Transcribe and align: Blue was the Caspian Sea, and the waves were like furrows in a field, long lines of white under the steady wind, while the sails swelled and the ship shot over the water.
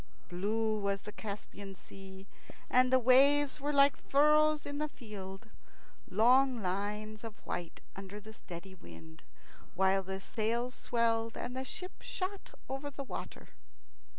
Blue 0.29 0.79
was 0.79 1.03
the 1.03 1.11
Caspian 1.11 1.75
Sea, 1.75 2.25
and 2.71 2.91
the 2.91 2.97
waves 2.97 3.61
were 3.61 3.71
like 3.71 3.95
furrows 3.95 4.65
in 4.65 4.81
a 4.81 4.87
field, 4.89 5.51
long 6.09 6.59
lines 6.63 7.23
of 7.23 7.37
white 7.45 7.81
under 7.95 8.19
the 8.19 8.33
steady 8.33 8.73
wind, 8.73 9.21
while 9.75 10.01
the 10.01 10.19
sails 10.19 10.73
swelled 10.73 11.37
and 11.37 11.55
the 11.55 11.63
ship 11.63 12.01
shot 12.01 12.49
over 12.67 12.89
the 12.89 13.03
water. 13.03 13.49